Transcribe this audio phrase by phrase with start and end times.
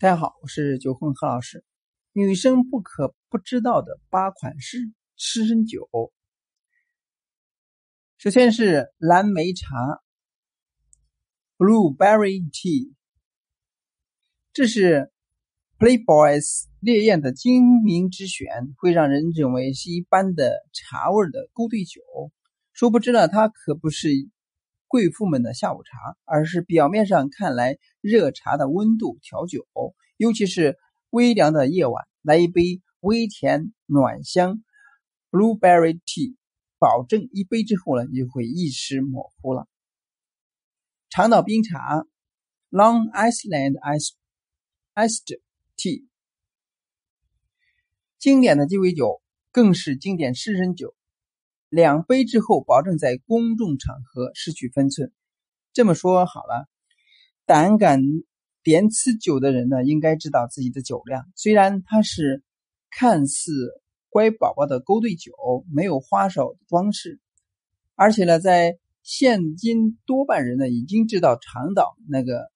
[0.00, 1.62] 大家好，我是九混何老师。
[2.14, 4.78] 女生不可不知道的八款湿
[5.14, 5.90] 湿身酒，
[8.16, 10.00] 首先是蓝莓茶
[11.58, 12.94] （Blueberry Tea），
[14.54, 15.12] 这是
[15.78, 22.00] Playboys 烈焰的精明之选，会让人认为是一般的茶味的勾兑酒。
[22.72, 24.08] 殊不知呢，它可不是。
[24.90, 29.64] 贵妇们的下午茶，而是表面上看来热茶的温度调酒，
[30.16, 30.76] 尤其是
[31.10, 34.64] 微凉的夜晚，来一杯微甜暖香
[35.30, 36.34] blueberry tea，
[36.80, 39.68] 保证一杯之后呢，你就会意识模糊了。
[41.08, 42.04] 长岛冰茶
[42.70, 44.10] Long Island Ice
[44.96, 45.40] Iced
[45.76, 46.04] Tea，
[48.18, 50.96] 经典的鸡尾酒，更是经典湿身酒。
[51.70, 55.12] 两杯之后，保证在公众场合失去分寸。
[55.72, 56.68] 这么说好了，
[57.46, 58.02] 胆敢
[58.64, 61.30] 点此酒的人呢，应该知道自己的酒量。
[61.36, 62.42] 虽然它是
[62.90, 63.52] 看似
[64.08, 65.32] 乖宝宝的勾兑酒，
[65.72, 67.20] 没有花哨的装饰，
[67.94, 72.50] 而且呢，在现今多半人呢已经知道长岛那个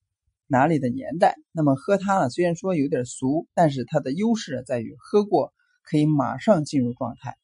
[0.49, 1.37] 哪里的年代。
[1.53, 5.55] 那么喝它呢，虽然说有点俗，但是它的优势在于喝过
[5.85, 7.37] 可以马上进入状态。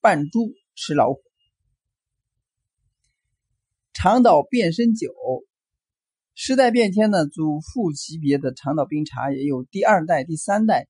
[0.00, 1.20] 扮猪吃老虎，
[3.92, 5.12] 长岛变身酒。
[6.34, 10.88] 时代变迁呢，祖父级别的长岛冰茶也有第二代、第三代。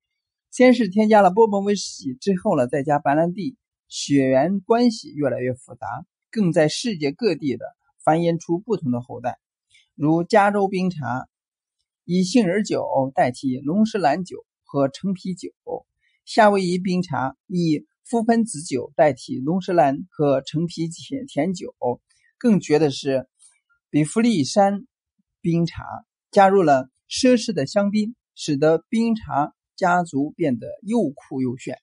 [0.52, 3.56] 先是添加了波本威士忌，之后呢再加白兰地，
[3.88, 5.86] 血缘关系越来越复杂，
[6.30, 7.64] 更在世界各地的
[8.04, 9.40] 繁衍出不同的后代。
[9.96, 11.28] 如加州冰茶
[12.04, 15.50] 以杏仁酒代替龙舌兰酒和橙皮酒，
[16.24, 21.76] 夏威夷冰茶以覆盆子酒代替龙舌兰和橙皮甜甜酒，
[22.38, 23.28] 更绝的是
[23.88, 24.84] 比弗利山
[25.40, 25.84] 冰茶
[26.32, 31.78] 加入了奢侈的香槟，使得冰茶家族变得又酷又炫。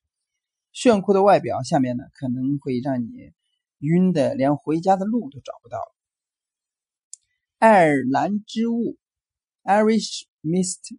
[0.74, 3.32] 炫酷的外表下面呢，可能会让你
[3.80, 5.80] 晕的连回家的路都找不到。
[7.58, 8.98] 爱尔兰之雾
[9.64, 10.98] （Irish Mist）。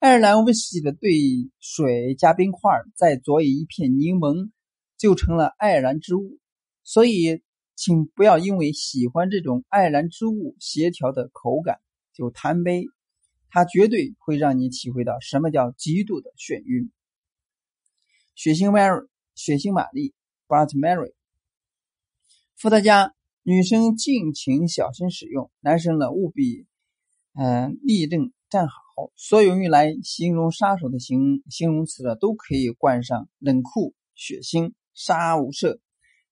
[0.00, 1.10] 爱尔兰威士忌的兑
[1.58, 4.52] 水加冰块，再佐以一片柠檬，
[4.96, 6.38] 就成了爱尔兰之物。
[6.84, 7.42] 所以，
[7.74, 11.80] 请不要因为喜欢这种爱尔兰之物协调的口感
[12.12, 12.84] 就贪杯，
[13.50, 16.92] 它绝对会让你体会到什么叫极度的眩晕。
[18.36, 20.14] 血腥 Mary，血腥玛丽
[20.46, 21.12] （Blood Mary），
[22.54, 26.66] 伏特加，女生尽情小心使用，男生呢务必，
[27.34, 28.87] 嗯，立正站好。
[29.16, 35.78] 所有用来形容杀手的形形容词呢，都可以冠上冷酷、血腥、杀无赦。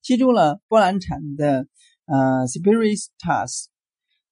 [0.02, 1.66] 其中呢，波兰产的
[2.06, 3.66] 呃 Spiritus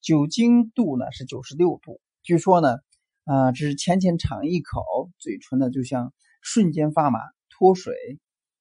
[0.01, 2.01] 酒精度呢是九十六度。
[2.23, 2.77] 据说呢，
[3.25, 7.19] 啊，只是浅浅尝一口，嘴唇呢就像瞬间发麻、
[7.51, 7.95] 脱水，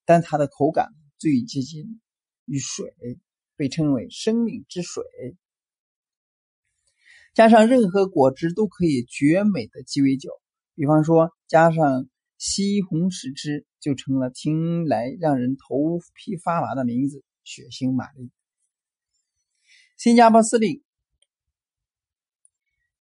[0.05, 2.01] 但它的口感最接近
[2.45, 2.93] 于水，
[3.55, 5.03] 被称为生命之水。
[7.33, 10.29] 加上任何果汁都可以绝美的鸡尾酒，
[10.75, 12.07] 比方说加上
[12.37, 18.29] 西红柿汁，就成了听来让人头皮发麻的名字——血腥玛丽。
[19.97, 20.83] 新加坡司令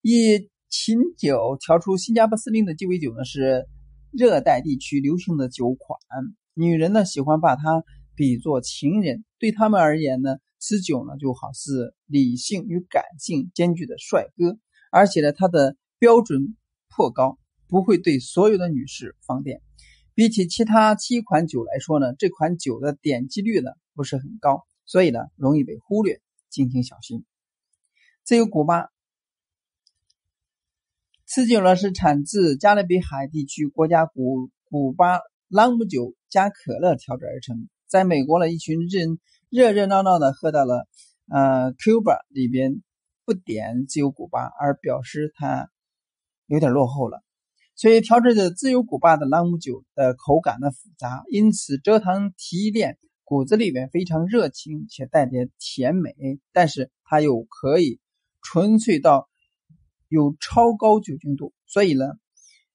[0.01, 3.67] 以琴酒调出新加坡司令的鸡尾酒呢，是
[4.13, 5.99] 热带地区流行的酒款。
[6.55, 10.39] 女人呢喜欢把它比作情人，对他们而言呢。
[10.65, 14.61] 此酒呢，就好似理性与感性兼具的帅哥，
[14.93, 16.57] 而且呢，它的标准
[16.89, 17.37] 颇高，
[17.67, 19.61] 不会对所有的女士放电。
[20.15, 27.25] 比起其他七款酒来说呢，这款酒的点击率呢不是很高，所以呢容易被忽略，敬请小心。
[28.23, 28.91] 自由古巴，
[31.27, 35.19] 此酒呢是产自加勒比海地区国家古古巴
[35.49, 39.19] 朗姆酒加可乐调制而成，在美国呢，一群人。
[39.53, 40.89] 热热闹闹的喝到了，
[41.31, 42.83] 呃，Cuba 里边
[43.27, 45.71] 不点自由古巴，而表示它
[46.47, 47.23] 有点落后了。
[47.75, 56.15] 所以调制的自由古巴的朗姆酒的口感呢复杂，因此蔗糖提炼，骨子里面非常热情且带点甜美，
[56.55, 58.01] 但是它又可以
[58.41, 59.29] 纯粹到
[60.09, 62.07] 有超高酒精度，所以呢，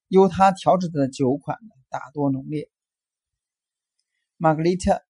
[0.10, 1.58] 由它调制的酒款
[1.90, 2.70] 大多浓烈。
[4.38, 5.07] 玛格丽特。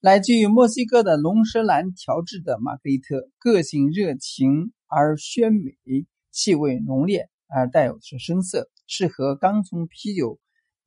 [0.00, 5.74] 来自于墨西哥的龙舌兰调制的玛格丽特，个性热情而鲜美，
[6.30, 10.38] 气味浓烈而带有是深色，适合刚从啤酒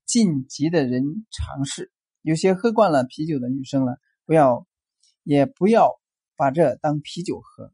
[0.05, 1.91] 晋级的人尝试。
[2.21, 3.91] 有些喝惯了啤酒的女生呢，
[4.25, 4.65] 不要
[5.23, 5.89] 也不要
[6.37, 7.73] 把这当啤酒喝。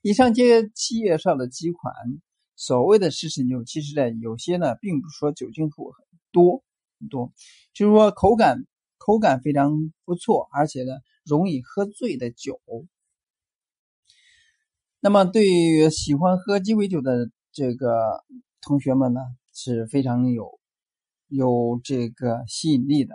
[0.00, 1.92] 以上这七介绍的几款
[2.56, 6.64] 所谓的湿陈酒，其实呢，有些呢，并不是说酒精度很多
[6.98, 7.30] 很多，
[7.74, 8.64] 就是说口感
[9.00, 9.72] 口感非常
[10.04, 10.92] 不错，而且呢，
[11.24, 12.60] 容易喝醉的酒。
[15.00, 18.22] 那么，对于喜欢喝鸡尾酒的这个
[18.60, 19.20] 同学们呢，
[19.54, 20.60] 是非常有
[21.28, 23.14] 有这个吸引力的。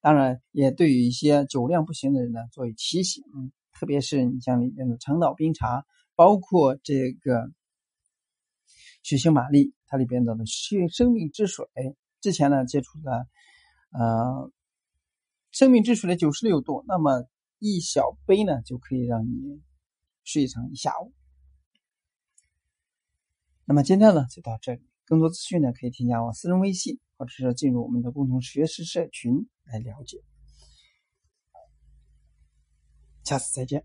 [0.00, 3.22] 当然，也对于一些酒量不行的人呢，作为提醒。
[3.74, 7.50] 特别是你像里面的长岛冰茶，包括这个
[9.02, 11.66] 血腥玛丽，它里边的生生命之水，
[12.20, 13.26] 之前呢接触的，
[13.90, 14.50] 呃，
[15.52, 17.28] 生命之水的九十六度，那么
[17.60, 19.62] 一小杯呢就可以让你。
[20.24, 21.12] 睡上一下午。
[23.64, 30.22] 那么今天呢就到这里，更多资讯呢可以添加我私人微信，或者是进入我们的共同学习社群来了解。
[33.24, 33.84] 下次再见。